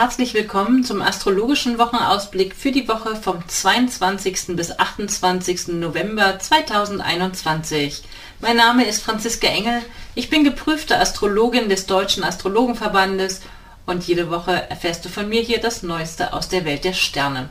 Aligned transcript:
herzlich 0.00 0.32
willkommen 0.32 0.82
zum 0.82 1.02
astrologischen 1.02 1.78
Wochenausblick 1.78 2.54
für 2.54 2.72
die 2.72 2.88
Woche 2.88 3.16
vom 3.16 3.46
22. 3.46 4.56
bis 4.56 4.78
28. 4.78 5.68
November 5.74 6.38
2021. 6.38 8.02
Mein 8.40 8.56
Name 8.56 8.86
ist 8.86 9.02
Franziska 9.02 9.48
Engel, 9.48 9.82
ich 10.14 10.30
bin 10.30 10.42
geprüfte 10.42 10.98
Astrologin 10.98 11.68
des 11.68 11.84
Deutschen 11.84 12.24
Astrologenverbandes 12.24 13.42
und 13.84 14.02
jede 14.04 14.30
Woche 14.30 14.70
erfährst 14.70 15.04
du 15.04 15.10
von 15.10 15.28
mir 15.28 15.42
hier 15.42 15.60
das 15.60 15.82
Neueste 15.82 16.32
aus 16.32 16.48
der 16.48 16.64
Welt 16.64 16.84
der 16.84 16.94
Sterne. 16.94 17.50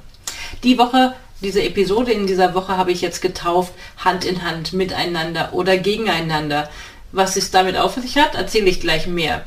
Die 0.63 0.79
Woche, 0.79 1.13
diese 1.41 1.62
Episode 1.62 2.13
in 2.13 2.26
dieser 2.26 2.55
Woche 2.55 2.77
habe 2.77 2.91
ich 2.91 3.02
jetzt 3.02 3.21
getauft, 3.21 3.73
Hand 4.04 4.26
in 4.26 4.43
Hand, 4.43 4.73
miteinander 4.73 5.49
oder 5.54 5.77
gegeneinander. 5.77 6.68
Was 7.12 7.35
es 7.35 7.52
damit 7.52 7.77
auf 7.77 7.93
sich 7.93 8.18
hat, 8.18 8.34
erzähle 8.34 8.71
ich 8.71 8.81
gleich 8.81 9.05
mehr. 9.05 9.45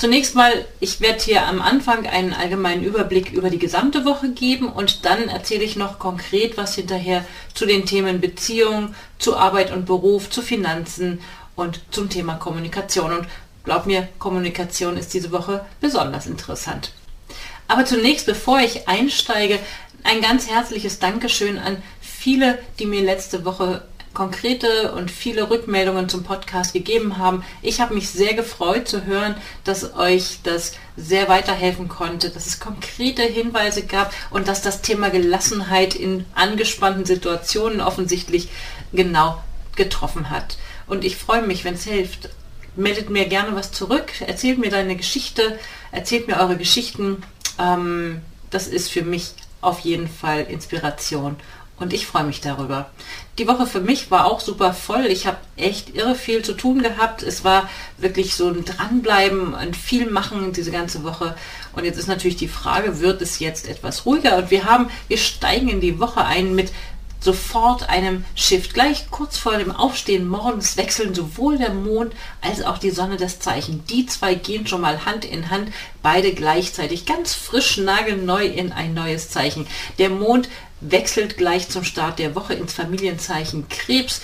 Zunächst 0.00 0.34
mal, 0.34 0.64
ich 0.80 1.02
werde 1.02 1.22
hier 1.22 1.46
am 1.46 1.60
Anfang 1.60 2.06
einen 2.06 2.32
allgemeinen 2.32 2.82
Überblick 2.82 3.32
über 3.32 3.50
die 3.50 3.58
gesamte 3.58 4.06
Woche 4.06 4.30
geben 4.30 4.72
und 4.72 5.04
dann 5.04 5.28
erzähle 5.28 5.62
ich 5.62 5.76
noch 5.76 5.98
konkret 5.98 6.56
was 6.56 6.74
hinterher 6.74 7.22
zu 7.52 7.66
den 7.66 7.84
Themen 7.84 8.18
Beziehung, 8.18 8.94
zu 9.18 9.36
Arbeit 9.36 9.70
und 9.70 9.84
Beruf, 9.84 10.30
zu 10.30 10.40
Finanzen 10.40 11.20
und 11.54 11.82
zum 11.90 12.08
Thema 12.08 12.36
Kommunikation. 12.36 13.12
Und 13.12 13.28
glaub 13.62 13.84
mir, 13.84 14.08
Kommunikation 14.18 14.96
ist 14.96 15.12
diese 15.12 15.32
Woche 15.32 15.66
besonders 15.82 16.26
interessant. 16.26 16.92
Aber 17.68 17.84
zunächst, 17.84 18.24
bevor 18.24 18.58
ich 18.60 18.88
einsteige, 18.88 19.58
ein 20.02 20.22
ganz 20.22 20.48
herzliches 20.48 20.98
Dankeschön 20.98 21.58
an 21.58 21.76
viele, 22.00 22.58
die 22.78 22.86
mir 22.86 23.02
letzte 23.02 23.44
Woche 23.44 23.82
konkrete 24.12 24.92
und 24.92 25.10
viele 25.10 25.50
Rückmeldungen 25.50 26.08
zum 26.08 26.24
Podcast 26.24 26.72
gegeben 26.72 27.18
haben. 27.18 27.44
Ich 27.62 27.80
habe 27.80 27.94
mich 27.94 28.10
sehr 28.10 28.34
gefreut 28.34 28.88
zu 28.88 29.06
hören, 29.06 29.36
dass 29.64 29.94
euch 29.94 30.40
das 30.42 30.72
sehr 30.96 31.28
weiterhelfen 31.28 31.88
konnte, 31.88 32.30
dass 32.30 32.46
es 32.46 32.60
konkrete 32.60 33.22
Hinweise 33.22 33.84
gab 33.84 34.12
und 34.30 34.48
dass 34.48 34.62
das 34.62 34.82
Thema 34.82 35.10
Gelassenheit 35.10 35.94
in 35.94 36.24
angespannten 36.34 37.04
Situationen 37.04 37.80
offensichtlich 37.80 38.48
genau 38.92 39.40
getroffen 39.76 40.30
hat. 40.30 40.58
Und 40.86 41.04
ich 41.04 41.16
freue 41.16 41.42
mich, 41.42 41.64
wenn 41.64 41.74
es 41.74 41.84
hilft. 41.84 42.30
Meldet 42.76 43.10
mir 43.10 43.26
gerne 43.26 43.54
was 43.56 43.72
zurück, 43.72 44.12
erzählt 44.20 44.58
mir 44.58 44.70
deine 44.70 44.96
Geschichte, 44.96 45.58
erzählt 45.92 46.28
mir 46.28 46.38
eure 46.38 46.56
Geschichten. 46.56 47.22
Ähm, 47.58 48.22
das 48.50 48.66
ist 48.66 48.90
für 48.90 49.02
mich 49.02 49.32
auf 49.60 49.80
jeden 49.80 50.08
Fall 50.08 50.42
Inspiration 50.42 51.36
und 51.80 51.94
ich 51.94 52.06
freue 52.06 52.24
mich 52.24 52.40
darüber. 52.40 52.90
Die 53.38 53.48
Woche 53.48 53.66
für 53.66 53.80
mich 53.80 54.10
war 54.10 54.26
auch 54.26 54.40
super 54.40 54.74
voll. 54.74 55.06
Ich 55.06 55.26
habe 55.26 55.38
echt 55.56 55.96
irre 55.96 56.14
viel 56.14 56.42
zu 56.42 56.52
tun 56.52 56.82
gehabt. 56.82 57.22
Es 57.22 57.42
war 57.42 57.70
wirklich 57.96 58.34
so 58.34 58.48
ein 58.48 58.66
Dranbleiben 58.66 59.54
und 59.54 59.76
viel 59.76 60.10
machen 60.10 60.52
diese 60.52 60.70
ganze 60.70 61.04
Woche. 61.04 61.34
Und 61.72 61.84
jetzt 61.84 61.98
ist 61.98 62.06
natürlich 62.06 62.36
die 62.36 62.48
Frage, 62.48 63.00
wird 63.00 63.22
es 63.22 63.38
jetzt 63.38 63.66
etwas 63.66 64.04
ruhiger? 64.04 64.36
Und 64.36 64.50
wir 64.50 64.66
haben, 64.66 64.90
wir 65.08 65.16
steigen 65.16 65.68
in 65.70 65.80
die 65.80 65.98
Woche 65.98 66.22
ein 66.22 66.54
mit 66.54 66.70
sofort 67.20 67.88
einem 67.88 68.24
Shift. 68.34 68.74
Gleich 68.74 69.10
kurz 69.10 69.36
vor 69.36 69.56
dem 69.58 69.70
Aufstehen 69.70 70.26
morgens 70.26 70.76
wechseln 70.76 71.14
sowohl 71.14 71.58
der 71.58 71.72
Mond 71.72 72.14
als 72.40 72.62
auch 72.62 72.78
die 72.78 72.90
Sonne 72.90 73.16
das 73.16 73.38
Zeichen. 73.40 73.84
Die 73.86 74.06
zwei 74.06 74.34
gehen 74.34 74.66
schon 74.66 74.80
mal 74.80 75.04
Hand 75.04 75.24
in 75.24 75.50
Hand, 75.50 75.70
beide 76.02 76.32
gleichzeitig 76.32 77.06
ganz 77.06 77.34
frisch, 77.34 77.76
nagelneu 77.76 78.44
in 78.44 78.72
ein 78.72 78.94
neues 78.94 79.30
Zeichen. 79.30 79.66
Der 79.98 80.08
Mond 80.08 80.48
wechselt 80.80 81.36
gleich 81.36 81.68
zum 81.68 81.84
Start 81.84 82.18
der 82.18 82.34
Woche 82.34 82.54
ins 82.54 82.72
Familienzeichen 82.72 83.68
Krebs, 83.68 84.22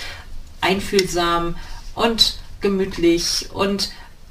einfühlsam 0.63 1.57
und 1.95 2.39
gemütlich 2.63 3.49
und 3.53 3.91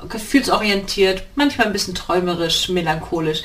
gefühlsorientiert, 0.09 1.23
manchmal 1.35 1.67
ein 1.67 1.73
bisschen 1.73 1.95
träumerisch, 1.95 2.69
melancholisch, 2.69 3.44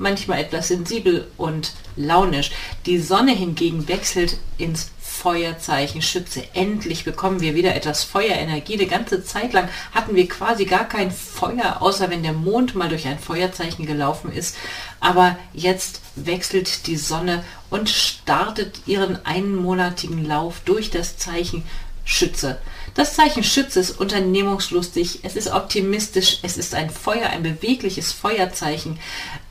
manchmal 0.00 0.40
etwas 0.40 0.68
sensibel 0.68 1.28
und 1.36 1.72
launisch. 1.96 2.50
Die 2.86 2.98
Sonne 2.98 3.32
hingegen 3.32 3.86
wechselt 3.86 4.38
ins 4.58 4.90
Feuerzeichen 5.00 6.00
Schütze. 6.00 6.42
Endlich 6.54 7.04
bekommen 7.04 7.40
wir 7.40 7.54
wieder 7.54 7.74
etwas 7.74 8.04
Feuerenergie. 8.04 8.78
Die 8.78 8.86
ganze 8.86 9.22
Zeit 9.22 9.52
lang 9.52 9.68
hatten 9.92 10.16
wir 10.16 10.26
quasi 10.26 10.64
gar 10.64 10.88
kein 10.88 11.10
Feuer, 11.10 11.76
außer 11.80 12.08
wenn 12.10 12.22
der 12.22 12.32
Mond 12.32 12.74
mal 12.74 12.88
durch 12.88 13.06
ein 13.06 13.18
Feuerzeichen 13.18 13.86
gelaufen 13.86 14.32
ist. 14.32 14.56
Aber 14.98 15.36
jetzt 15.52 16.00
wechselt 16.16 16.86
die 16.86 16.96
Sonne 16.96 17.44
und 17.68 17.90
startet 17.90 18.80
ihren 18.86 19.24
einmonatigen 19.26 20.24
Lauf 20.24 20.62
durch 20.64 20.90
das 20.90 21.18
Zeichen 21.18 21.64
Schütze. 22.04 22.58
Das 22.94 23.14
Zeichen 23.14 23.44
Schütze 23.44 23.78
ist 23.78 24.00
unternehmungslustig, 24.00 25.20
es 25.22 25.36
ist 25.36 25.52
optimistisch, 25.52 26.38
es 26.42 26.56
ist 26.56 26.74
ein 26.74 26.90
Feuer, 26.90 27.28
ein 27.30 27.42
bewegliches 27.42 28.12
Feuerzeichen. 28.12 28.98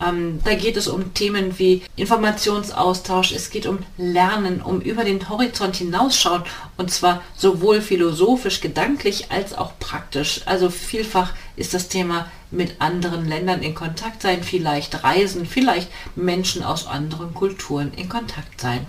Ähm, 0.05 0.41
da 0.43 0.55
geht 0.55 0.75
es 0.75 0.87
um 0.87 1.13
Themen 1.13 1.57
wie 1.57 1.83
Informationsaustausch, 1.95 3.31
es 3.31 3.49
geht 3.49 3.65
um 3.65 3.79
Lernen, 3.97 4.61
um 4.61 4.81
über 4.81 5.05
den 5.05 5.29
Horizont 5.29 5.77
hinausschauen 5.77 6.43
und 6.77 6.91
zwar 6.91 7.23
sowohl 7.35 7.81
philosophisch, 7.81 8.59
gedanklich 8.59 9.31
als 9.31 9.57
auch 9.57 9.71
praktisch. 9.79 10.41
Also 10.45 10.69
vielfach 10.69 11.33
ist 11.55 11.73
das 11.73 11.87
Thema 11.87 12.29
mit 12.51 12.81
anderen 12.81 13.27
Ländern 13.27 13.63
in 13.63 13.75
Kontakt 13.75 14.21
sein, 14.21 14.43
vielleicht 14.43 15.03
reisen, 15.03 15.45
vielleicht 15.45 15.89
Menschen 16.15 16.63
aus 16.63 16.87
anderen 16.87 17.33
Kulturen 17.33 17.93
in 17.95 18.09
Kontakt 18.09 18.59
sein 18.59 18.85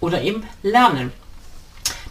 oder 0.00 0.22
eben 0.22 0.44
lernen. 0.62 1.12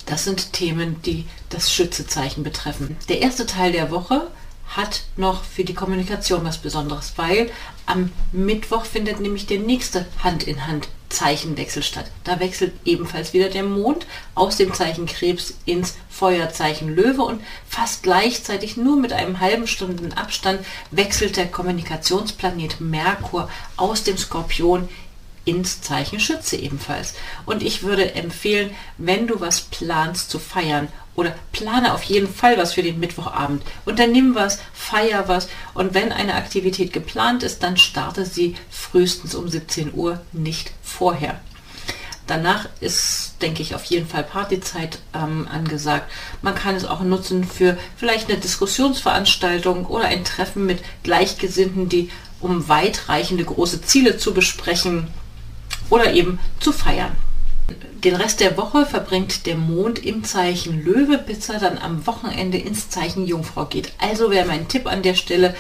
Das 0.08 0.24
sind 0.24 0.54
Themen, 0.54 1.02
die 1.04 1.26
das 1.50 1.72
Schützezeichen 1.72 2.44
betreffen. 2.44 2.98
Der 3.10 3.22
erste 3.22 3.46
Teil 3.46 3.74
der 3.74 3.92
Woche 3.92 4.28
hat 4.70 5.04
noch 5.16 5.44
für 5.44 5.64
die 5.64 5.74
Kommunikation 5.74 6.44
was 6.44 6.58
Besonderes, 6.58 7.14
weil 7.18 7.52
am 7.86 8.12
Mittwoch 8.32 8.86
findet 8.86 9.20
nämlich 9.20 9.46
der 9.46 9.60
nächste 9.60 10.06
Hand 10.24 10.44
in 10.44 10.66
Hand 10.66 10.88
Zeichenwechsel 11.10 11.84
statt. 11.84 12.12
Da 12.24 12.40
wechselt 12.40 12.74
ebenfalls 12.84 13.34
wieder 13.34 13.50
der 13.50 13.64
Mond 13.64 14.06
aus 14.36 14.58
dem 14.58 14.74
Zeichen 14.74 15.06
Krebs 15.06 15.54
ins 15.66 15.96
Feuerzeichen 16.10 16.94
Löwe 16.94 17.22
und 17.24 17.42
fast 17.68 18.04
gleichzeitig 18.04 18.76
nur 18.78 18.98
mit 18.98 19.14
einem 19.14 19.40
halben 19.40 19.68
Stunden 19.68 20.12
Abstand 20.14 20.66
wechselt 20.92 21.38
der 21.38 21.48
Kommunikationsplanet 21.48 22.82
Merkur 22.82 23.50
aus 23.78 24.04
dem 24.04 24.18
Skorpion 24.18 24.90
ins 25.48 25.82
Zeichen 25.82 26.20
Schütze 26.20 26.58
ebenfalls. 26.58 27.14
Und 27.46 27.64
ich 27.64 27.84
würde 27.84 28.14
empfehlen, 28.16 28.72
wenn 28.98 29.28
du 29.28 29.40
was 29.40 29.62
planst 29.62 30.30
zu 30.30 30.40
feiern 30.40 30.90
oder 31.16 31.34
plane 31.52 31.94
auf 31.94 32.04
jeden 32.04 32.32
Fall 32.32 32.58
was 32.58 32.74
für 32.74 32.84
den 32.84 33.00
Mittwochabend. 33.00 33.64
Unternimm 33.86 34.36
was, 34.36 34.60
feier 34.74 35.28
was 35.28 35.48
und 35.74 35.94
wenn 35.94 36.12
eine 36.12 36.36
Aktivität 36.36 36.94
geplant 36.94 37.44
ist, 37.44 37.64
dann 37.64 37.78
starte 37.78 38.26
sie 38.26 38.56
frühestens 38.70 39.34
um 39.34 39.48
17 39.48 39.94
Uhr, 39.94 40.22
nicht 40.34 40.72
vorher. 40.84 41.40
Danach 42.28 42.68
ist, 42.82 43.36
denke 43.42 43.62
ich, 43.62 43.74
auf 43.74 43.86
jeden 43.86 44.06
Fall 44.06 44.24
Partyzeit 44.24 45.00
ähm, 45.16 45.48
angesagt. 45.50 46.12
Man 46.42 46.56
kann 46.56 46.76
es 46.76 46.84
auch 46.84 47.00
nutzen 47.00 47.46
für 47.46 47.78
vielleicht 47.96 48.30
eine 48.30 48.40
Diskussionsveranstaltung 48.40 49.86
oder 49.86 50.06
ein 50.06 50.26
Treffen 50.26 50.66
mit 50.66 50.80
Gleichgesinnten, 51.04 51.88
die 51.88 52.12
um 52.42 52.68
weitreichende 52.68 53.46
große 53.46 53.82
Ziele 53.82 54.18
zu 54.18 54.34
besprechen 54.34 55.08
oder 55.90 56.14
eben 56.14 56.40
zu 56.60 56.72
feiern. 56.72 57.16
Den 58.04 58.16
Rest 58.16 58.40
der 58.40 58.56
Woche 58.58 58.86
verbringt 58.86 59.46
der 59.46 59.58
Mond 59.58 60.00
im 60.00 60.24
Zeichen 60.24 60.84
Löwe, 60.84 61.18
bis 61.18 61.50
er 61.50 61.60
dann 61.60 61.78
am 61.78 62.08
Wochenende 62.08 62.58
ins 62.58 62.90
Zeichen 62.90 63.28
Jungfrau 63.28 63.66
geht. 63.66 63.92
Also 63.98 64.32
wäre 64.32 64.48
mein 64.48 64.68
Tipp 64.68 64.88
an 64.88 65.02
der 65.02 65.16
Stelle, 65.16 65.56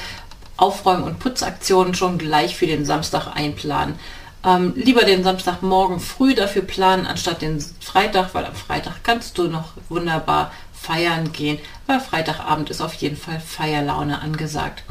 Aufräumen- 0.55 1.03
und 1.03 1.19
Putzaktionen 1.19 1.93
schon 1.93 2.17
gleich 2.17 2.55
für 2.55 2.67
den 2.67 2.85
Samstag 2.85 3.35
einplanen. 3.35 3.95
Ähm, 4.43 4.73
lieber 4.75 5.03
den 5.03 5.23
Samstagmorgen 5.23 5.99
früh 5.99 6.33
dafür 6.35 6.61
planen, 6.61 7.05
anstatt 7.05 7.41
den 7.41 7.59
Freitag, 7.81 8.33
weil 8.33 8.45
am 8.45 8.55
Freitag 8.55 9.03
kannst 9.03 9.37
du 9.37 9.43
noch 9.49 9.73
wunderbar 9.89 10.51
feiern 10.73 11.31
gehen, 11.33 11.59
weil 11.85 11.99
Freitagabend 11.99 12.69
ist 12.69 12.81
auf 12.81 12.93
jeden 12.93 13.17
Fall 13.17 13.39
Feierlaune 13.39 14.21
angesagt. 14.21 14.83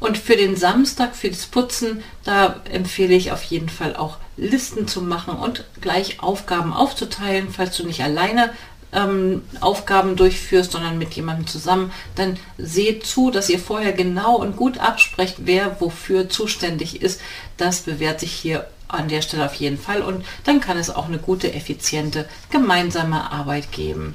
Und 0.00 0.18
für 0.18 0.36
den 0.36 0.56
Samstag, 0.56 1.16
für 1.16 1.30
das 1.30 1.46
Putzen, 1.46 2.02
da 2.24 2.60
empfehle 2.70 3.14
ich 3.14 3.32
auf 3.32 3.42
jeden 3.44 3.68
Fall 3.68 3.96
auch 3.96 4.18
Listen 4.36 4.88
zu 4.88 5.00
machen 5.00 5.36
und 5.36 5.64
gleich 5.80 6.20
Aufgaben 6.20 6.72
aufzuteilen, 6.72 7.48
falls 7.50 7.76
du 7.76 7.86
nicht 7.86 8.02
alleine 8.02 8.50
ähm, 8.94 9.42
Aufgaben 9.60 10.16
durchführst, 10.16 10.72
sondern 10.72 10.98
mit 10.98 11.14
jemandem 11.14 11.46
zusammen, 11.46 11.92
dann 12.14 12.38
seht 12.58 13.06
zu, 13.06 13.30
dass 13.30 13.50
ihr 13.50 13.58
vorher 13.58 13.92
genau 13.92 14.36
und 14.36 14.56
gut 14.56 14.78
absprecht, 14.78 15.36
wer 15.40 15.80
wofür 15.80 16.28
zuständig 16.28 17.02
ist. 17.02 17.20
Das 17.56 17.80
bewährt 17.80 18.20
sich 18.20 18.32
hier 18.32 18.68
an 18.88 19.08
der 19.08 19.22
Stelle 19.22 19.46
auf 19.46 19.54
jeden 19.54 19.78
Fall 19.78 20.02
und 20.02 20.24
dann 20.44 20.60
kann 20.60 20.78
es 20.78 20.90
auch 20.90 21.06
eine 21.06 21.18
gute, 21.18 21.52
effiziente 21.52 22.28
gemeinsame 22.50 23.32
Arbeit 23.32 23.72
geben. 23.72 24.14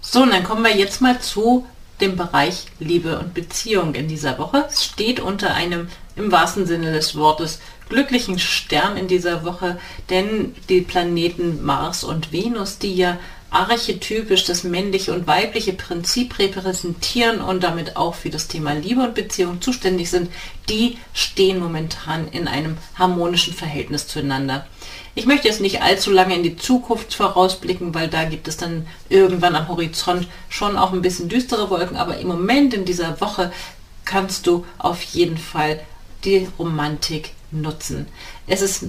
So, 0.00 0.22
und 0.22 0.30
dann 0.32 0.44
kommen 0.44 0.64
wir 0.64 0.76
jetzt 0.76 1.00
mal 1.00 1.20
zu 1.20 1.66
dem 2.02 2.16
Bereich 2.16 2.66
Liebe 2.80 3.18
und 3.18 3.32
Beziehung 3.32 3.94
in 3.94 4.08
dieser 4.08 4.38
Woche. 4.38 4.66
Es 4.68 4.84
steht 4.84 5.20
unter 5.20 5.54
einem 5.54 5.88
im 6.16 6.30
wahrsten 6.30 6.66
Sinne 6.66 6.92
des 6.92 7.16
Wortes 7.16 7.60
glücklichen 7.88 8.38
Stern 8.38 8.96
in 8.96 9.08
dieser 9.08 9.44
Woche, 9.44 9.78
denn 10.10 10.54
die 10.68 10.82
Planeten 10.82 11.64
Mars 11.64 12.04
und 12.04 12.32
Venus, 12.32 12.78
die 12.78 12.94
ja 12.94 13.18
archetypisch 13.50 14.44
das 14.44 14.64
männliche 14.64 15.12
und 15.12 15.26
weibliche 15.26 15.74
Prinzip 15.74 16.38
repräsentieren 16.38 17.40
und 17.40 17.62
damit 17.62 17.96
auch 17.96 18.14
für 18.14 18.30
das 18.30 18.48
Thema 18.48 18.72
Liebe 18.72 19.02
und 19.02 19.14
Beziehung 19.14 19.60
zuständig 19.60 20.10
sind, 20.10 20.30
die 20.68 20.96
stehen 21.12 21.58
momentan 21.58 22.28
in 22.28 22.48
einem 22.48 22.78
harmonischen 22.94 23.52
Verhältnis 23.52 24.08
zueinander. 24.08 24.66
Ich 25.14 25.26
möchte 25.26 25.46
jetzt 25.46 25.60
nicht 25.60 25.82
allzu 25.82 26.10
lange 26.10 26.34
in 26.34 26.42
die 26.42 26.56
Zukunft 26.56 27.14
vorausblicken, 27.14 27.94
weil 27.94 28.08
da 28.08 28.24
gibt 28.24 28.48
es 28.48 28.56
dann 28.56 28.86
irgendwann 29.10 29.54
am 29.54 29.68
Horizont 29.68 30.26
schon 30.48 30.78
auch 30.78 30.92
ein 30.92 31.02
bisschen 31.02 31.28
düstere 31.28 31.68
Wolken, 31.68 31.96
aber 31.96 32.16
im 32.18 32.28
Moment 32.28 32.72
in 32.72 32.86
dieser 32.86 33.20
Woche 33.20 33.52
kannst 34.06 34.46
du 34.46 34.64
auf 34.78 35.02
jeden 35.02 35.36
Fall 35.36 35.80
die 36.24 36.48
Romantik 36.58 37.32
nutzen. 37.50 38.06
Es 38.46 38.62
ist 38.62 38.86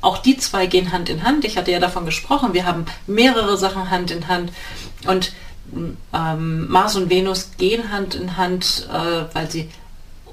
auch 0.00 0.18
die 0.18 0.36
zwei 0.36 0.66
gehen 0.66 0.92
Hand 0.92 1.08
in 1.08 1.24
Hand. 1.24 1.44
Ich 1.44 1.58
hatte 1.58 1.72
ja 1.72 1.80
davon 1.80 2.04
gesprochen, 2.06 2.54
wir 2.54 2.64
haben 2.64 2.86
mehrere 3.08 3.56
Sachen 3.56 3.90
Hand 3.90 4.12
in 4.12 4.28
Hand 4.28 4.52
und 5.06 5.32
ähm, 6.14 6.68
Mars 6.68 6.94
und 6.94 7.10
Venus 7.10 7.50
gehen 7.58 7.90
Hand 7.90 8.14
in 8.14 8.36
Hand, 8.36 8.88
äh, 8.92 9.24
weil 9.34 9.50
sie 9.50 9.68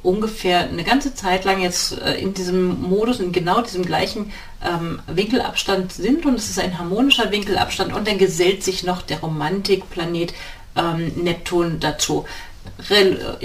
ungefähr 0.04 0.68
eine 0.70 0.84
ganze 0.84 1.16
Zeit 1.16 1.46
lang 1.46 1.62
jetzt 1.62 2.00
äh, 2.00 2.16
in 2.16 2.34
diesem 2.34 2.82
Modus, 2.82 3.20
in 3.20 3.32
genau 3.32 3.62
diesem 3.62 3.86
gleichen 3.86 4.32
ähm, 4.64 5.02
Winkelabstand 5.08 5.94
sind 5.94 6.26
und 6.26 6.36
es 6.36 6.50
ist 6.50 6.60
ein 6.60 6.78
harmonischer 6.78 7.32
Winkelabstand 7.32 7.94
und 7.94 8.08
dann 8.08 8.18
gesellt 8.18 8.64
sich 8.64 8.84
noch 8.84 9.02
der 9.02 9.22
Romantikplanet 9.22 10.34
ähm, 10.76 11.12
Neptun 11.16 11.80
dazu. 11.80 12.26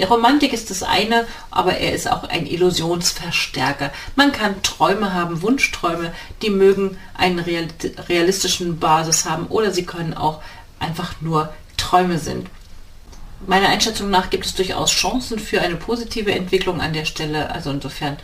Romantik 0.09 0.53
ist 0.53 0.69
das 0.69 0.81
eine, 0.81 1.27
aber 1.51 1.75
er 1.77 1.93
ist 1.93 2.09
auch 2.09 2.23
ein 2.23 2.45
Illusionsverstärker. 2.45 3.91
Man 4.15 4.31
kann 4.31 4.61
Träume 4.63 5.13
haben, 5.13 5.41
Wunschträume, 5.41 6.13
die 6.41 6.49
mögen 6.49 6.97
einen 7.15 7.39
realistischen 7.39 8.79
Basis 8.79 9.25
haben 9.25 9.47
oder 9.47 9.71
sie 9.71 9.85
können 9.85 10.13
auch 10.13 10.41
einfach 10.79 11.15
nur 11.21 11.53
Träume 11.75 12.17
sind. 12.17 12.47
Meiner 13.47 13.69
Einschätzung 13.69 14.09
nach 14.09 14.29
gibt 14.29 14.45
es 14.45 14.55
durchaus 14.55 14.91
Chancen 14.91 15.39
für 15.39 15.61
eine 15.61 15.75
positive 15.75 16.31
Entwicklung 16.31 16.81
an 16.81 16.93
der 16.93 17.05
Stelle. 17.05 17.51
Also 17.51 17.71
insofern 17.71 18.17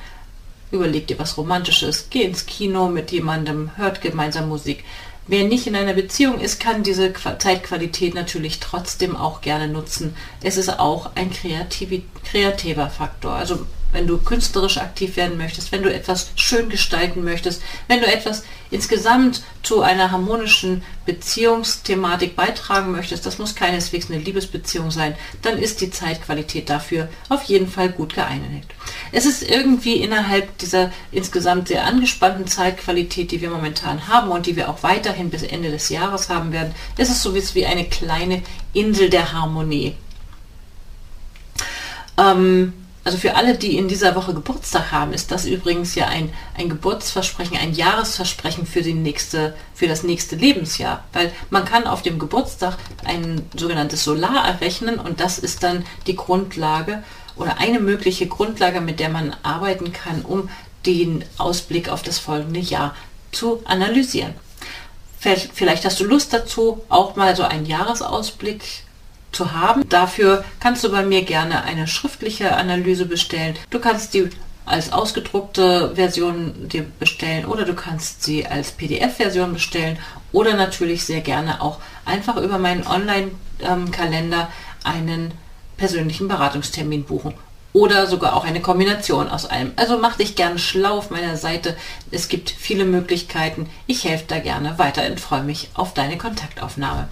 überleg 0.71 1.07
dir 1.07 1.19
was 1.19 1.38
Romantisches, 1.38 2.07
geh 2.09 2.23
ins 2.23 2.45
Kino 2.45 2.89
mit 2.89 3.12
jemandem, 3.12 3.71
hört 3.77 4.01
gemeinsam 4.01 4.50
Musik. 4.50 4.83
Wer 5.27 5.45
nicht 5.45 5.65
in 5.65 5.75
einer 5.75 5.94
Beziehung 5.94 6.39
ist, 6.39 6.59
kann 6.59 6.83
diese 6.83 7.12
Zeitqualität 7.13 8.13
natürlich 8.13 8.59
trotzdem 8.59 9.15
auch 9.15 9.41
gerne 9.41 9.67
nutzen. 9.67 10.15
Es 10.44 10.57
ist 10.57 10.79
auch 10.79 11.12
ein 11.15 11.31
kreativer 11.31 12.89
Faktor. 12.89 13.33
Also 13.33 13.65
wenn 13.95 14.07
du 14.07 14.18
künstlerisch 14.18 14.77
aktiv 14.77 15.15
werden 15.15 15.38
möchtest, 15.38 15.71
wenn 15.71 15.81
du 15.81 15.92
etwas 15.92 16.30
schön 16.36 16.69
gestalten 16.69 17.24
möchtest, 17.24 17.62
wenn 17.88 18.01
du 18.01 18.06
etwas 18.06 18.44
insgesamt 18.69 19.42
zu 19.63 19.81
einer 19.81 20.12
harmonischen 20.12 20.83
Beziehungsthematik 21.06 22.36
beitragen 22.36 22.92
möchtest, 22.92 23.25
das 23.25 23.39
muss 23.39 23.56
keineswegs 23.56 24.09
eine 24.09 24.19
Liebesbeziehung 24.19 24.92
sein, 24.92 25.15
dann 25.42 25.57
ist 25.57 25.80
die 25.80 25.92
Zeitqualität 25.92 26.69
dafür 26.69 27.07
auf 27.30 27.44
jeden 27.44 27.68
Fall 27.68 27.89
gut 27.89 28.15
geeignet. 28.15 28.65
Es 29.13 29.25
ist 29.25 29.44
irgendwie 29.44 29.95
innerhalb 29.95 30.57
dieser 30.57 30.91
insgesamt 31.12 31.69
sehr 31.69 31.86
angespannten 31.86 32.48
Zeitqualität, 32.48 33.31
die 33.31 33.39
wir 33.41 33.50
momentan 33.50 34.09
haben 34.09 34.30
und 34.30 34.45
die 34.45 34.57
wir 34.57 34.69
auch 34.69 34.83
weiterhin 34.83 35.30
bis 35.30 35.44
Ende 35.44 35.71
des 35.71 35.89
Jahres 35.89 36.30
haben 36.30 36.51
werden, 36.51 36.75
ist 36.98 37.09
es 37.09 37.24
so 37.24 37.33
wie 37.33 37.65
eine 37.65 37.86
kleine 37.86 38.44
Insel 38.74 39.09
der 39.09 39.31
Harmonie. 39.31 39.95
Ähm, 42.18 42.74
also 43.05 43.19
für 43.19 43.35
alle, 43.35 43.55
die 43.55 43.77
in 43.77 43.87
dieser 43.87 44.15
Woche 44.15 44.33
Geburtstag 44.33 44.91
haben, 44.91 45.13
ist 45.13 45.29
das 45.31 45.45
übrigens 45.45 45.93
ja 45.93 46.07
ein, 46.07 46.33
ein 46.57 46.69
Geburtsversprechen, 46.69 47.55
ein 47.55 47.75
Jahresversprechen 47.75 48.65
für, 48.65 48.81
die 48.81 48.95
nächste, 48.95 49.55
für 49.75 49.87
das 49.87 50.01
nächste 50.01 50.35
Lebensjahr. 50.35 51.03
Weil 51.13 51.31
man 51.51 51.65
kann 51.65 51.85
auf 51.85 52.01
dem 52.01 52.17
Geburtstag 52.17 52.77
ein 53.03 53.43
sogenanntes 53.55 54.03
Solar 54.03 54.47
errechnen 54.47 54.99
und 54.99 55.19
das 55.19 55.37
ist 55.37 55.61
dann 55.61 55.85
die 56.07 56.15
Grundlage 56.15 57.03
oder 57.35 57.59
eine 57.59 57.79
mögliche 57.79 58.25
Grundlage, 58.25 58.81
mit 58.81 58.99
der 58.99 59.09
man 59.09 59.35
arbeiten 59.43 59.93
kann, 59.93 60.23
um 60.23 60.49
den 60.87 61.23
Ausblick 61.37 61.89
auf 61.89 62.01
das 62.01 62.17
folgende 62.17 62.59
Jahr 62.59 62.95
zu 63.31 63.61
analysieren. 63.65 64.33
Vielleicht 65.19 65.85
hast 65.85 65.99
du 65.99 66.05
Lust 66.05 66.33
dazu, 66.33 66.81
auch 66.89 67.15
mal 67.15 67.35
so 67.35 67.43
einen 67.43 67.67
Jahresausblick 67.67 68.84
zu 69.35 69.51
haben. 69.51 69.87
Dafür 69.89 70.43
kannst 70.59 70.83
du 70.83 70.91
bei 70.91 71.03
mir 71.03 71.23
gerne 71.23 71.63
eine 71.63 71.87
schriftliche 71.87 72.55
Analyse 72.55 73.05
bestellen. 73.05 73.55
Du 73.69 73.79
kannst 73.79 74.13
die 74.13 74.29
als 74.65 74.91
ausgedruckte 74.91 75.91
Version 75.93 76.67
dir 76.67 76.85
bestellen 76.99 77.45
oder 77.45 77.65
du 77.65 77.75
kannst 77.75 78.23
sie 78.23 78.47
als 78.47 78.71
PDF-Version 78.71 79.53
bestellen 79.53 79.99
oder 80.31 80.55
natürlich 80.55 81.05
sehr 81.05 81.21
gerne 81.21 81.61
auch 81.61 81.79
einfach 82.03 82.37
über 82.37 82.57
meinen 82.57 82.85
Online-Kalender 82.87 84.49
einen 84.83 85.31
persönlichen 85.77 86.27
Beratungstermin 86.27 87.03
buchen 87.03 87.35
oder 87.73 88.07
sogar 88.07 88.35
auch 88.35 88.45
eine 88.45 88.61
Kombination 88.61 89.27
aus 89.27 89.45
allem. 89.45 89.73
Also 89.75 89.99
mach 89.99 90.15
dich 90.15 90.35
gerne 90.35 90.57
schlau 90.57 90.97
auf 90.97 91.11
meiner 91.11 91.35
Seite. 91.35 91.75
Es 92.09 92.29
gibt 92.29 92.49
viele 92.49 92.85
Möglichkeiten. 92.85 93.69
Ich 93.85 94.05
helfe 94.05 94.25
da 94.27 94.39
gerne 94.39 94.79
weiter 94.79 95.05
und 95.05 95.19
freue 95.19 95.43
mich 95.43 95.69
auf 95.73 95.93
deine 95.93 96.17
Kontaktaufnahme. 96.17 97.09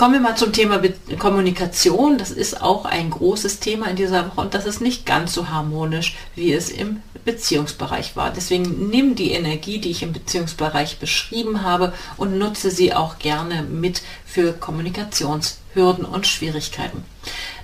Kommen 0.00 0.14
wir 0.14 0.20
mal 0.20 0.34
zum 0.34 0.54
Thema 0.54 0.80
Kommunikation. 1.18 2.16
Das 2.16 2.30
ist 2.30 2.62
auch 2.62 2.86
ein 2.86 3.10
großes 3.10 3.60
Thema 3.60 3.88
in 3.88 3.96
dieser 3.96 4.28
Woche 4.28 4.40
und 4.40 4.54
das 4.54 4.64
ist 4.64 4.80
nicht 4.80 5.04
ganz 5.04 5.34
so 5.34 5.50
harmonisch, 5.50 6.16
wie 6.34 6.54
es 6.54 6.70
im 6.70 7.02
Beziehungsbereich 7.26 8.16
war. 8.16 8.30
Deswegen 8.30 8.88
nimm 8.88 9.14
die 9.14 9.32
Energie, 9.32 9.78
die 9.78 9.90
ich 9.90 10.02
im 10.02 10.14
Beziehungsbereich 10.14 11.00
beschrieben 11.00 11.64
habe 11.64 11.92
und 12.16 12.38
nutze 12.38 12.70
sie 12.70 12.94
auch 12.94 13.18
gerne 13.18 13.62
mit 13.62 14.00
für 14.24 14.54
Kommunikationshürden 14.54 16.06
und 16.06 16.26
Schwierigkeiten. 16.26 17.04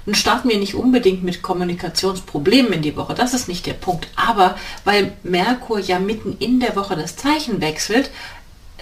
Nun 0.05 0.15
starten 0.15 0.51
wir 0.51 0.59
nicht 0.59 0.75
unbedingt 0.75 1.25
mit 1.25 1.41
Kommunikationsproblemen 1.41 2.75
in 2.75 2.83
die 2.83 2.97
Woche, 2.99 3.15
das 3.15 3.33
ist 3.33 3.49
nicht 3.49 3.65
der 3.65 3.73
Punkt. 3.73 4.09
Aber 4.15 4.57
weil 4.85 5.17
Merkur 5.23 5.79
ja 5.79 5.99
mitten 5.99 6.37
in 6.39 6.61
der 6.61 6.77
Woche 6.77 6.97
das 6.97 7.17
Zeichen 7.17 7.63
wechselt, 7.63 8.11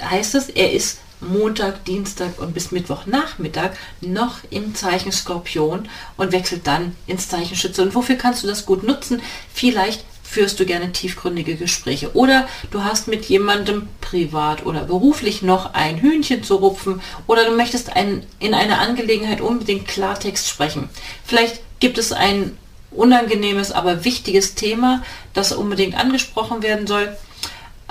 heißt 0.01 0.35
es, 0.35 0.49
er 0.49 0.73
ist 0.73 0.99
Montag, 1.21 1.85
Dienstag 1.85 2.39
und 2.39 2.55
bis 2.55 2.71
Mittwochnachmittag 2.71 3.71
noch 4.01 4.39
im 4.51 4.75
Zeichen 4.75 5.13
Skorpion 5.13 5.89
und 6.17 6.33
wechselt 6.33 6.67
dann 6.67 6.97
ins 7.07 7.29
Zeichen 7.29 7.57
Schütze. 7.57 7.83
Und 7.83 7.95
wofür 7.95 8.17
kannst 8.17 8.43
du 8.43 8.47
das 8.47 8.67
gut 8.67 8.83
nutzen? 8.83 9.23
Vielleicht 9.53 10.05
führst 10.23 10.59
du 10.59 10.67
gerne 10.67 10.91
tiefgründige 10.91 11.55
Gespräche 11.55 12.15
oder 12.15 12.49
du 12.73 12.83
hast 12.83 13.07
mit 13.07 13.27
jemandem 13.27 13.89
privat 14.01 14.67
oder 14.67 14.81
beruflich 14.81 15.43
noch 15.43 15.75
ein 15.75 15.99
Hühnchen 15.99 16.43
zu 16.43 16.57
rupfen 16.57 17.01
oder 17.29 17.45
du 17.45 17.53
möchtest 17.53 17.95
ein, 17.95 18.27
in 18.41 18.53
einer 18.53 18.81
Angelegenheit 18.81 19.41
unbedingt 19.41 19.87
Klartext 19.87 20.49
sprechen. 20.49 20.89
Vielleicht 21.25 21.61
gibt 21.79 21.99
es 21.99 22.13
ein 22.13 22.59
unangenehmes, 22.91 23.71
aber 23.71 24.05
wichtiges 24.05 24.55
Thema, 24.55 25.03
das 25.35 25.53
unbedingt 25.53 25.97
angesprochen 25.97 26.63
werden 26.63 26.87
soll 26.87 27.17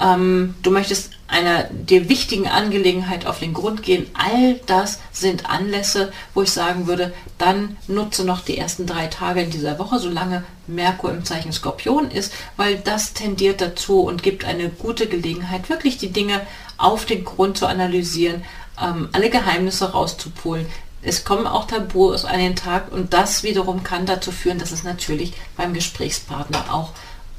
ähm, 0.02 0.56
du 0.64 0.72
möchtest 0.72 1.12
einer 1.28 1.64
dir 1.66 2.10
wichtigen 2.10 2.48
Angelegenheit 2.48 3.26
auf 3.26 3.40
den 3.40 3.54
Grund 3.54 3.84
gehen. 3.84 4.08
All 4.14 4.60
das 4.66 5.00
sind 5.12 5.50
Anlässe, 5.50 6.12
wo 6.34 6.42
ich 6.42 6.52
sagen 6.52 6.88
würde, 6.88 7.14
dann 7.38 7.78
nutze 7.88 8.24
noch 8.24 8.42
die 8.42 8.58
ersten 8.58 8.86
drei 8.86 9.08
Tage 9.08 9.42
in 9.42 9.52
dieser 9.52 9.80
Woche, 9.80 10.00
solange 10.00 10.44
Merkur 10.68 11.12
im 11.12 11.26
Zeichen 11.26 11.52
Skorpion 11.52 12.10
ist, 12.12 12.34
weil 12.58 12.78
das 12.78 13.14
tendiert 13.14 13.62
dazu 13.62 14.02
und 14.02 14.24
gibt 14.24 14.46
eine 14.46 14.70
gute 14.70 15.08
Gelegenheit, 15.08 15.70
wirklich 15.70 15.98
die 15.98 16.12
Dinge 16.12 16.42
auf 16.78 17.06
den 17.06 17.24
Grund 17.24 17.58
zu 17.58 17.68
analysieren, 17.68 18.44
ähm, 18.82 19.10
alle 19.12 19.30
Geheimnisse 19.30 19.92
rauszupolen. 19.92 20.66
Es 21.02 21.26
kommen 21.26 21.48
auch 21.48 21.68
Tabus 21.68 22.24
an 22.24 22.40
den 22.40 22.56
Tag 22.56 22.92
und 22.92 23.14
das 23.14 23.44
wiederum 23.44 23.84
kann 23.84 24.06
dazu 24.06 24.32
führen, 24.32 24.58
dass 24.58 24.72
es 24.72 24.84
natürlich 24.84 25.34
beim 25.58 25.74
Gesprächspartner 25.74 26.74
auch 26.74 26.92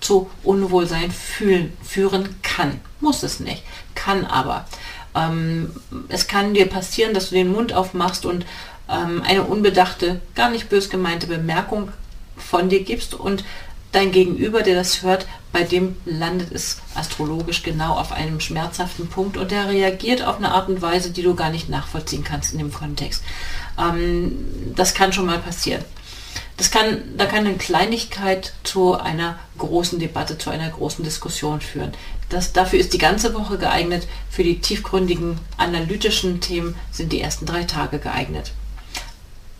zu 0.05 0.31
Unwohlsein 0.43 1.11
fühlen, 1.11 1.73
führen 1.83 2.37
kann. 2.43 2.81
Muss 3.01 3.23
es 3.23 3.41
nicht, 3.41 3.63
kann 3.95 4.27
aber. 4.27 4.67
Ähm, 5.15 5.71
es 6.09 6.27
kann 6.27 6.55
dir 6.55 6.67
passieren, 6.67 7.15
dass 7.15 7.31
du 7.31 7.37
den 7.37 7.53
Mund 7.53 7.73
aufmachst 7.73 8.27
und 8.27 8.45
ähm, 8.89 9.23
eine 9.25 9.45
unbedachte, 9.45 10.21
gar 10.35 10.51
nicht 10.51 10.69
bös 10.69 10.91
gemeinte 10.91 11.27
Bemerkung 11.27 11.91
von 12.37 12.69
dir 12.69 12.83
gibst 12.83 13.15
und 13.15 13.45
dein 13.93 14.13
Gegenüber, 14.13 14.63
der 14.63 14.75
das 14.75 15.03
hört, 15.03 15.27
bei 15.53 15.63
dem 15.63 15.97
landet 16.05 16.51
es 16.53 16.79
astrologisch 16.97 17.63
genau 17.63 17.95
auf 17.95 18.13
einem 18.13 18.41
schmerzhaften 18.41 19.09
Punkt 19.09 19.37
und 19.37 19.53
der 19.53 19.69
reagiert 19.69 20.23
auf 20.23 20.37
eine 20.37 20.51
Art 20.51 20.69
und 20.69 20.83
Weise, 20.83 21.13
die 21.13 21.23
du 21.23 21.35
gar 21.35 21.51
nicht 21.51 21.69
nachvollziehen 21.69 22.25
kannst 22.25 22.53
in 22.53 22.59
dem 22.59 22.73
Kontext. 22.73 23.23
Ähm, 23.79 24.73
das 24.75 24.95
kann 24.95 25.13
schon 25.13 25.27
mal 25.27 25.39
passieren. 25.39 25.85
Das 26.57 26.71
kann, 26.71 27.03
da 27.17 27.27
kann 27.27 27.47
eine 27.47 27.57
Kleinigkeit 27.57 28.53
zu 28.63 28.95
einer 28.95 29.39
großen 29.59 29.99
Debatte, 29.99 30.39
zu 30.39 30.51
einer 30.51 30.71
großen 30.71 31.05
Diskussion 31.05 31.61
führen. 31.61 31.93
Das, 32.29 32.53
dafür 32.53 32.79
ist 32.79 32.93
die 32.93 32.99
ganze 32.99 33.35
Woche 33.35 33.59
geeignet. 33.59 34.07
Für 34.31 34.45
die 34.45 34.61
tiefgründigen 34.61 35.39
analytischen 35.57 36.41
Themen 36.41 36.77
sind 36.93 37.13
die 37.13 37.21
ersten 37.21 37.47
drei 37.47 37.65
Tage 37.65 37.99
geeignet. 37.99 38.53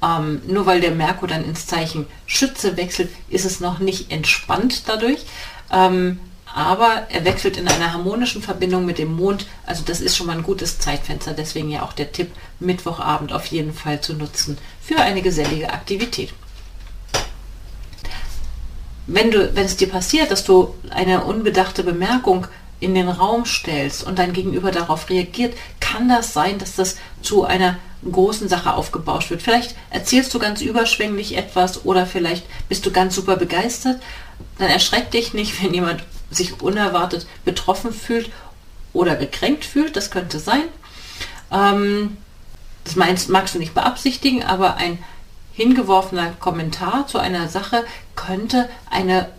Ähm, 0.03 0.43
nur 0.47 0.67
weil 0.67 0.81
der 0.81 0.93
Merkur 0.93 1.29
dann 1.29 1.45
ins 1.45 1.67
Zeichen 1.67 2.07
Schütze 2.27 2.77
wechselt, 2.77 3.11
ist 3.29 3.45
es 3.45 3.61
noch 3.61 3.81
nicht 3.81 4.13
entspannt 4.13 4.85
dadurch. 4.87 5.25
Ähm, 5.73 6.21
aber 6.55 7.09
er 7.09 7.25
wechselt 7.25 7.57
in 7.57 7.67
einer 7.67 7.93
harmonischen 7.93 8.41
Verbindung 8.41 8.87
mit 8.87 8.99
dem 8.99 9.17
Mond. 9.17 9.47
Also 9.67 9.83
das 9.85 10.01
ist 10.01 10.17
schon 10.17 10.29
mal 10.29 10.37
ein 10.37 10.45
gutes 10.45 10.79
Zeitfenster. 10.79 11.33
Deswegen 11.33 11.71
ja 11.71 11.83
auch 11.83 11.93
der 11.93 12.13
Tipp, 12.13 12.31
Mittwochabend 12.61 13.33
auf 13.33 13.47
jeden 13.47 13.75
Fall 13.75 14.01
zu 14.01 14.15
nutzen 14.15 14.59
für 14.81 15.01
eine 15.01 15.23
gesellige 15.23 15.73
Aktivität. 15.73 16.33
Wenn, 19.07 19.31
du, 19.31 19.55
wenn 19.55 19.67
es 19.67 19.77
dir 19.77 19.89
passiert, 19.89 20.31
dass 20.31 20.45
du 20.45 20.75
eine 20.91 21.25
unbedachte 21.25 21.83
Bemerkung 21.83 22.47
in 22.81 22.95
den 22.95 23.09
Raum 23.09 23.45
stellst 23.45 24.05
und 24.05 24.19
dein 24.19 24.33
Gegenüber 24.33 24.71
darauf 24.71 25.09
reagiert, 25.11 25.55
kann 25.81 26.09
das 26.09 26.33
sein, 26.33 26.59
dass 26.59 26.77
das 26.77 26.97
zu 27.23 27.45
einer 27.45 27.77
großen 28.11 28.49
Sache 28.49 28.75
aufgebauscht 28.75 29.31
wird. 29.31 29.43
Vielleicht 29.43 29.75
erzählst 29.91 30.33
du 30.35 30.39
ganz 30.39 30.61
überschwänglich 30.61 31.37
etwas 31.37 31.85
oder 31.85 32.07
vielleicht 32.07 32.45
bist 32.69 32.85
du 32.85 32.91
ganz 32.91 33.15
super 33.15 33.37
begeistert. 33.37 34.01
Dann 34.59 34.69
erschreckt 34.69 35.15
dich 35.15 35.35
nicht, 35.35 35.63
wenn 35.63 35.73
jemand 35.73 36.03
sich 36.31 36.61
unerwartet 36.61 37.27
betroffen 37.45 37.93
fühlt 37.93 38.31
oder 38.93 39.17
gekränkt 39.17 39.65
fühlt. 39.65 39.97
Das 39.97 40.11
könnte 40.11 40.39
sein. 40.39 40.65
Ähm, 41.51 42.17
das 42.85 42.97
meinst, 42.97 43.31
magst 43.31 43.55
du 43.55 43.59
nicht 43.59 43.75
beabsichtigen, 43.75 44.43
aber 44.43 44.77
ein 44.77 44.99
hingeworfener 45.55 46.33
Kommentar 46.41 47.07
zu 47.07 47.19
einer 47.19 47.49
Sache 47.49 47.85
könnte 48.17 48.69
eine 48.91 49.31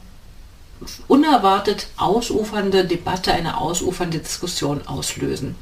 unerwartet 1.07 1.87
ausufernde 1.97 2.85
Debatte, 2.85 3.33
eine 3.33 3.57
ausufernde 3.57 4.19
Diskussion 4.19 4.87
auslösen. 4.87 5.55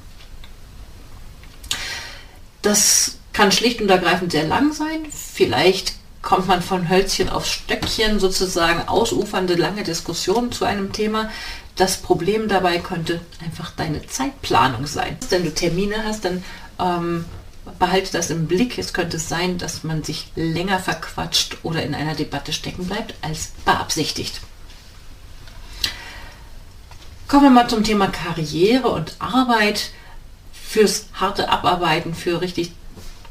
Das 2.61 3.17
kann 3.33 3.51
schlicht 3.51 3.81
und 3.81 3.89
ergreifend 3.89 4.31
sehr 4.31 4.47
lang 4.47 4.73
sein. 4.73 5.05
Vielleicht 5.11 5.93
kommt 6.21 6.47
man 6.47 6.61
von 6.61 6.89
Hölzchen 6.89 7.29
auf 7.29 7.45
Stöckchen, 7.45 8.19
sozusagen 8.19 8.87
ausufernde 8.87 9.55
lange 9.55 9.83
Diskussionen 9.83 10.51
zu 10.51 10.65
einem 10.65 10.93
Thema. 10.93 11.29
Das 11.75 11.97
Problem 11.97 12.47
dabei 12.47 12.79
könnte 12.79 13.19
einfach 13.43 13.71
deine 13.71 14.05
Zeitplanung 14.07 14.85
sein. 14.85 15.17
Wenn 15.29 15.43
du 15.43 15.53
Termine 15.53 16.03
hast, 16.05 16.25
dann 16.25 16.43
ähm, 16.79 17.25
behalte 17.79 18.11
das 18.11 18.29
im 18.29 18.47
Blick. 18.47 18.77
Es 18.77 18.93
könnte 18.93 19.19
sein, 19.19 19.57
dass 19.57 19.83
man 19.83 20.03
sich 20.03 20.31
länger 20.35 20.79
verquatscht 20.79 21.57
oder 21.63 21.83
in 21.83 21.95
einer 21.95 22.15
Debatte 22.15 22.53
stecken 22.53 22.85
bleibt 22.85 23.13
als 23.21 23.51
beabsichtigt. 23.65 24.41
Kommen 27.27 27.43
wir 27.43 27.49
mal 27.49 27.69
zum 27.69 27.83
Thema 27.83 28.07
Karriere 28.07 28.89
und 28.89 29.15
Arbeit. 29.19 29.91
Fürs 30.51 31.07
harte 31.13 31.49
Abarbeiten, 31.49 32.15
für 32.15 32.41
richtig, 32.41 32.71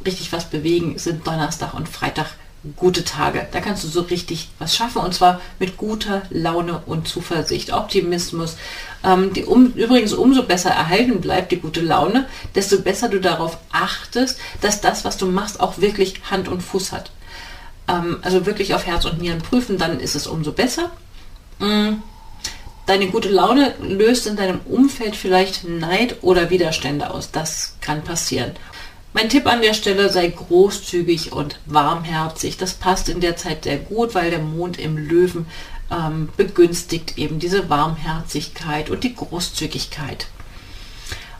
richtig 0.04 0.32
was 0.32 0.48
bewegen 0.48 0.98
sind 0.98 1.26
Donnerstag 1.26 1.74
und 1.74 1.88
Freitag 1.88 2.26
gute 2.76 3.04
Tage. 3.04 3.46
Da 3.50 3.60
kannst 3.60 3.82
du 3.82 3.88
so 3.88 4.02
richtig 4.02 4.48
was 4.58 4.76
schaffen 4.76 5.02
und 5.02 5.12
zwar 5.14 5.40
mit 5.58 5.76
guter 5.76 6.22
Laune 6.30 6.82
und 6.86 7.08
Zuversicht, 7.08 7.72
Optimismus. 7.72 8.56
Ähm, 9.04 9.32
die, 9.32 9.44
um, 9.44 9.72
übrigens, 9.72 10.12
umso 10.12 10.44
besser 10.44 10.70
erhalten 10.70 11.20
bleibt 11.20 11.50
die 11.50 11.60
gute 11.60 11.80
Laune, 11.80 12.28
desto 12.54 12.80
besser 12.80 13.08
du 13.08 13.20
darauf 13.20 13.58
achtest, 13.72 14.38
dass 14.60 14.80
das, 14.80 15.04
was 15.04 15.16
du 15.16 15.26
machst, 15.26 15.60
auch 15.60 15.78
wirklich 15.78 16.20
Hand 16.30 16.48
und 16.48 16.62
Fuß 16.62 16.92
hat. 16.92 17.10
Ähm, 17.88 18.18
also 18.22 18.46
wirklich 18.46 18.74
auf 18.74 18.86
Herz 18.86 19.04
und 19.04 19.20
Nieren 19.20 19.42
prüfen, 19.42 19.76
dann 19.76 19.98
ist 19.98 20.14
es 20.14 20.26
umso 20.26 20.52
besser. 20.52 20.92
Mhm. 21.58 22.02
Deine 22.86 23.08
gute 23.08 23.28
Laune 23.28 23.74
löst 23.80 24.26
in 24.26 24.36
deinem 24.36 24.60
Umfeld 24.64 25.14
vielleicht 25.14 25.64
Neid 25.64 26.16
oder 26.22 26.50
Widerstände 26.50 27.10
aus. 27.10 27.30
Das 27.30 27.76
kann 27.80 28.02
passieren. 28.02 28.52
Mein 29.14 29.28
Tipp 29.28 29.46
an 29.46 29.60
der 29.60 29.74
Stelle 29.74 30.10
sei 30.10 30.28
großzügig 30.28 31.32
und 31.32 31.58
warmherzig. 31.66 32.56
Das 32.56 32.74
passt 32.74 33.08
in 33.08 33.20
der 33.20 33.36
Zeit 33.36 33.64
sehr 33.64 33.76
gut, 33.76 34.14
weil 34.14 34.30
der 34.30 34.38
Mond 34.38 34.78
im 34.78 34.96
Löwen 34.96 35.46
ähm, 35.90 36.30
begünstigt 36.36 37.18
eben 37.18 37.38
diese 37.38 37.68
Warmherzigkeit 37.68 38.88
und 38.88 39.04
die 39.04 39.14
Großzügigkeit. 39.14 40.28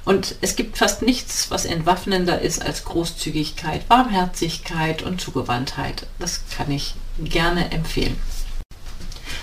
Und 0.04 0.34
es 0.40 0.56
gibt 0.56 0.78
fast 0.78 1.02
nichts, 1.02 1.50
was 1.50 1.64
entwaffnender 1.64 2.40
ist 2.40 2.60
als 2.60 2.84
Großzügigkeit, 2.84 3.88
Warmherzigkeit 3.88 5.02
und 5.02 5.20
Zugewandtheit. 5.20 6.06
Das 6.18 6.42
kann 6.54 6.70
ich 6.70 6.94
gerne 7.20 7.70
empfehlen. 7.70 8.16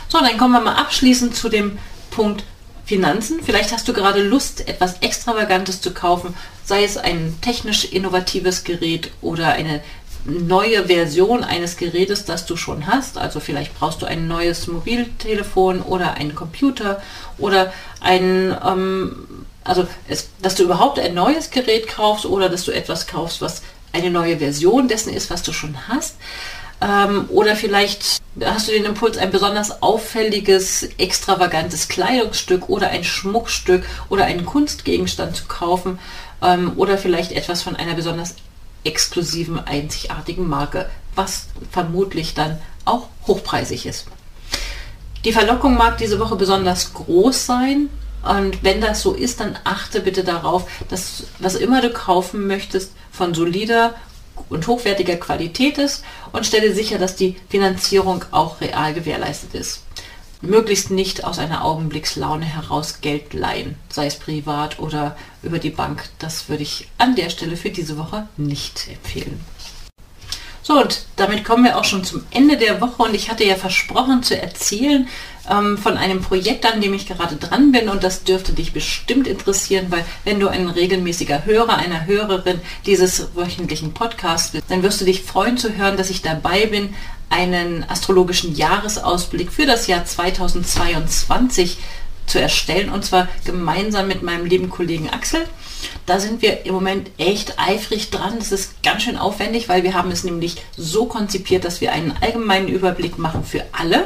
So, 0.09 0.19
dann 0.19 0.37
kommen 0.37 0.53
wir 0.53 0.61
mal 0.61 0.75
abschließend 0.75 1.35
zu 1.35 1.49
dem 1.49 1.79
Punkt 2.11 2.43
Finanzen. 2.89 3.41
Vielleicht 3.43 3.71
hast 3.71 3.87
du 3.87 3.93
gerade 3.93 4.23
Lust, 4.23 4.67
etwas 4.67 4.95
Extravagantes 5.01 5.79
zu 5.79 5.93
kaufen, 5.93 6.33
sei 6.65 6.83
es 6.83 6.97
ein 6.97 7.37
technisch 7.39 7.85
innovatives 7.85 8.63
Gerät 8.63 9.11
oder 9.21 9.49
eine 9.49 9.81
neue 10.25 10.87
Version 10.87 11.43
eines 11.43 11.77
Gerätes, 11.77 12.25
das 12.25 12.47
du 12.47 12.57
schon 12.57 12.87
hast. 12.87 13.19
Also 13.19 13.39
vielleicht 13.39 13.77
brauchst 13.77 14.01
du 14.01 14.07
ein 14.07 14.27
neues 14.27 14.65
Mobiltelefon 14.65 15.83
oder 15.83 16.15
einen 16.15 16.33
Computer 16.33 16.99
oder 17.37 17.71
ein, 18.01 18.57
ähm, 18.67 19.27
also 19.63 19.85
es, 20.07 20.29
dass 20.41 20.55
du 20.55 20.63
überhaupt 20.63 20.97
ein 20.97 21.13
neues 21.13 21.51
Gerät 21.51 21.87
kaufst 21.87 22.25
oder 22.25 22.49
dass 22.49 22.65
du 22.65 22.71
etwas 22.71 23.05
kaufst, 23.05 23.39
was 23.39 23.61
eine 23.93 24.09
neue 24.09 24.39
Version 24.39 24.87
dessen 24.87 25.13
ist, 25.13 25.29
was 25.29 25.43
du 25.43 25.53
schon 25.53 25.77
hast. 25.87 26.15
Ähm, 26.81 27.25
oder 27.29 27.55
vielleicht 27.55 28.21
hast 28.43 28.67
du 28.67 28.71
den 28.71 28.85
Impuls, 28.85 29.17
ein 29.17 29.31
besonders 29.31 29.81
auffälliges, 29.81 30.83
extravagantes 30.97 31.87
Kleidungsstück 31.87 32.69
oder 32.69 32.89
ein 32.89 33.03
Schmuckstück 33.03 33.83
oder 34.07 34.25
einen 34.25 34.45
Kunstgegenstand 34.45 35.35
zu 35.35 35.45
kaufen 35.45 35.99
ähm, 36.41 36.73
oder 36.77 36.97
vielleicht 36.97 37.31
etwas 37.31 37.61
von 37.61 37.75
einer 37.75 37.95
besonders 37.95 38.35
exklusiven, 38.83 39.59
einzigartigen 39.59 40.47
Marke, 40.47 40.89
was 41.15 41.47
vermutlich 41.69 42.33
dann 42.33 42.59
auch 42.85 43.07
hochpreisig 43.27 43.85
ist. 43.85 44.05
Die 45.25 45.33
Verlockung 45.33 45.75
mag 45.75 45.97
diese 45.97 46.19
Woche 46.19 46.37
besonders 46.37 46.93
groß 46.93 47.45
sein. 47.45 47.89
Und 48.23 48.63
wenn 48.63 48.81
das 48.81 49.01
so 49.01 49.13
ist, 49.13 49.39
dann 49.39 49.57
achte 49.63 50.01
bitte 50.01 50.23
darauf, 50.23 50.69
dass 50.89 51.23
was 51.39 51.55
immer 51.55 51.81
du 51.81 51.89
kaufen 51.89 52.47
möchtest, 52.47 52.91
von 53.11 53.33
solider 53.33 53.95
und 54.49 54.67
hochwertiger 54.67 55.17
Qualität 55.17 55.77
ist 55.77 56.03
und 56.31 56.45
stelle 56.45 56.73
sicher, 56.73 56.97
dass 56.97 57.15
die 57.15 57.35
Finanzierung 57.49 58.25
auch 58.31 58.61
real 58.61 58.93
gewährleistet 58.93 59.53
ist. 59.53 59.83
Möglichst 60.41 60.89
nicht 60.89 61.25
aus 61.25 61.37
einer 61.37 61.65
Augenblickslaune 61.65 62.45
heraus 62.45 63.01
Geld 63.01 63.33
leihen, 63.33 63.75
sei 63.89 64.05
es 64.05 64.15
privat 64.15 64.79
oder 64.79 65.17
über 65.43 65.59
die 65.59 65.69
Bank. 65.69 66.07
Das 66.17 66.47
würde 66.47 66.63
ich 66.63 66.87
an 66.97 67.15
der 67.15 67.29
Stelle 67.29 67.57
für 67.57 67.71
diese 67.71 67.97
Woche 67.97 68.27
nicht 68.37 68.87
empfehlen. 68.87 69.43
So, 70.69 70.79
und 70.79 71.07
damit 71.15 71.43
kommen 71.45 71.63
wir 71.63 71.79
auch 71.79 71.83
schon 71.83 72.03
zum 72.03 72.23
Ende 72.29 72.55
der 72.55 72.79
Woche. 72.79 73.01
Und 73.01 73.15
ich 73.15 73.31
hatte 73.31 73.43
ja 73.43 73.55
versprochen 73.55 74.21
zu 74.21 74.39
erzählen 74.39 75.07
ähm, 75.49 75.79
von 75.79 75.97
einem 75.97 76.21
Projekt, 76.21 76.63
an 76.63 76.79
dem 76.79 76.93
ich 76.93 77.07
gerade 77.07 77.37
dran 77.37 77.71
bin. 77.71 77.89
Und 77.89 78.03
das 78.03 78.23
dürfte 78.23 78.53
dich 78.53 78.71
bestimmt 78.71 79.25
interessieren, 79.25 79.87
weil 79.89 80.05
wenn 80.25 80.39
du 80.39 80.47
ein 80.47 80.69
regelmäßiger 80.69 81.45
Hörer, 81.45 81.77
einer 81.77 82.05
Hörerin 82.05 82.61
dieses 82.85 83.29
wöchentlichen 83.33 83.95
Podcasts 83.95 84.51
bist, 84.51 84.65
dann 84.69 84.83
wirst 84.83 85.01
du 85.01 85.05
dich 85.05 85.23
freuen 85.23 85.57
zu 85.57 85.75
hören, 85.75 85.97
dass 85.97 86.11
ich 86.11 86.21
dabei 86.21 86.67
bin, 86.67 86.93
einen 87.31 87.83
astrologischen 87.89 88.55
Jahresausblick 88.55 89.51
für 89.51 89.65
das 89.65 89.87
Jahr 89.87 90.05
2022 90.05 91.79
zu 92.27 92.39
erstellen. 92.39 92.91
Und 92.91 93.03
zwar 93.03 93.27
gemeinsam 93.43 94.07
mit 94.07 94.21
meinem 94.21 94.45
lieben 94.45 94.69
Kollegen 94.69 95.09
Axel. 95.09 95.41
Da 96.05 96.19
sind 96.19 96.41
wir 96.41 96.65
im 96.65 96.73
Moment 96.73 97.11
echt 97.17 97.59
eifrig 97.59 98.09
dran. 98.09 98.35
Das 98.39 98.51
ist 98.51 98.81
ganz 98.83 99.03
schön 99.03 99.17
aufwendig, 99.17 99.69
weil 99.69 99.83
wir 99.83 99.93
haben 99.93 100.11
es 100.11 100.23
nämlich 100.23 100.57
so 100.75 101.05
konzipiert, 101.05 101.65
dass 101.65 101.81
wir 101.81 101.91
einen 101.91 102.13
allgemeinen 102.21 102.67
Überblick 102.67 103.17
machen 103.17 103.43
für 103.43 103.63
alle 103.71 104.05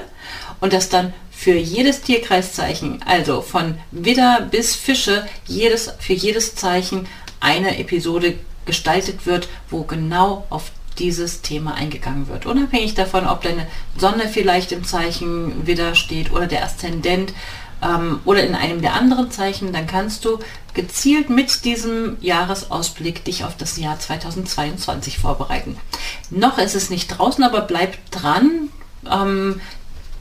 und 0.60 0.74
das 0.74 0.90
dann 0.90 1.14
für 1.32 1.56
jedes 1.56 2.02
Tierkreiszeichen, 2.02 3.02
also 3.06 3.42
von 3.42 3.78
Widder 3.92 4.48
bis 4.50 4.76
Fische, 4.76 5.26
jedes, 5.46 5.94
für 6.00 6.14
jedes 6.14 6.56
Zeichen 6.56 7.08
eine 7.40 7.78
Episode 7.78 8.36
gestaltet 8.66 9.26
wird, 9.26 9.50
wo 9.70 9.84
genau 9.84 10.46
auf 10.50 10.72
dieses 11.00 11.42
Thema 11.42 11.74
eingegangen 11.74 12.28
wird. 12.28 12.46
Unabhängig 12.46 12.94
davon, 12.94 13.28
ob 13.28 13.42
deine 13.42 13.68
Sonne 13.98 14.30
vielleicht 14.30 14.72
im 14.72 14.86
Zeichen 14.86 15.66
Widder 15.68 15.96
steht 15.96 16.32
oder 16.32 16.48
der 16.48 16.64
Aszendent 16.64 17.34
ähm, 17.84 18.20
oder 18.26 18.44
in 18.44 18.56
einem 18.56 18.82
der 18.82 18.94
anderen 18.94 19.32
Zeichen, 19.32 19.74
dann 19.74 19.88
kannst 19.88 20.26
du 20.26 20.40
gezielt 20.74 21.30
mit 21.30 21.66
diesem 21.66 22.18
Jahresausblick 22.22 23.24
dich 23.26 23.44
auf 23.44 23.58
das 23.58 23.78
Jahr 23.78 24.00
2022 24.00 25.20
vorbereiten. 25.20 25.78
Noch 26.30 26.58
ist 26.58 26.76
es 26.76 26.90
nicht 26.90 27.08
draußen, 27.08 27.44
aber 27.44 27.62
bleib 27.62 27.98
dran. 28.12 28.70
Ähm, 29.10 29.62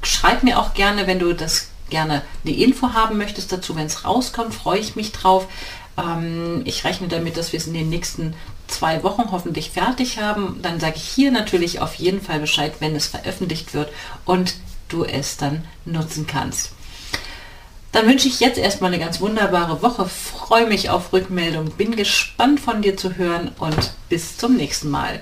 schreib 0.02 0.42
mir 0.42 0.58
auch 0.58 0.74
gerne, 0.74 1.06
wenn 1.06 1.18
du 1.18 1.34
das 1.34 1.68
gerne 1.88 2.22
die 2.44 2.62
Info 2.62 2.94
haben 2.94 3.18
möchtest 3.18 3.52
dazu, 3.52 3.76
wenn 3.76 3.86
es 3.86 4.04
rauskommt, 4.04 4.54
freue 4.54 4.80
ich 4.80 4.96
mich 4.96 5.12
drauf. 5.12 5.46
Ähm, 5.96 6.62
ich 6.64 6.84
rechne 6.84 7.08
damit, 7.08 7.36
dass 7.36 7.52
wir 7.52 7.58
es 7.58 7.66
in 7.66 7.74
den 7.74 7.90
nächsten 7.90 8.34
zwei 8.66 9.02
Wochen 9.02 9.30
hoffentlich 9.30 9.70
fertig 9.70 10.18
haben. 10.18 10.60
Dann 10.62 10.80
sage 10.80 10.96
ich 10.96 11.04
hier 11.04 11.30
natürlich 11.30 11.80
auf 11.80 11.94
jeden 11.94 12.22
Fall 12.22 12.40
Bescheid, 12.40 12.72
wenn 12.80 12.96
es 12.96 13.06
veröffentlicht 13.06 13.74
wird 13.74 13.90
und 14.24 14.54
du 14.88 15.04
es 15.04 15.36
dann 15.36 15.64
nutzen 15.84 16.26
kannst. 16.26 16.72
Dann 17.92 18.06
wünsche 18.06 18.26
ich 18.26 18.40
jetzt 18.40 18.56
erstmal 18.56 18.90
eine 18.90 19.02
ganz 19.02 19.20
wunderbare 19.20 19.82
Woche, 19.82 20.06
freue 20.06 20.66
mich 20.66 20.88
auf 20.88 21.12
Rückmeldung, 21.12 21.72
bin 21.72 21.94
gespannt 21.94 22.58
von 22.58 22.80
dir 22.80 22.96
zu 22.96 23.16
hören 23.16 23.52
und 23.58 23.92
bis 24.08 24.38
zum 24.38 24.56
nächsten 24.56 24.88
Mal. 24.88 25.20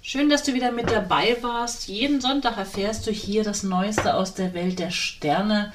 Schön, 0.00 0.30
dass 0.30 0.42
du 0.42 0.54
wieder 0.54 0.72
mit 0.72 0.90
dabei 0.90 1.36
warst. 1.42 1.86
Jeden 1.86 2.22
Sonntag 2.22 2.56
erfährst 2.56 3.06
du 3.06 3.10
hier 3.10 3.44
das 3.44 3.62
Neueste 3.62 4.14
aus 4.14 4.32
der 4.32 4.54
Welt 4.54 4.78
der 4.78 4.90
Sterne. 4.90 5.74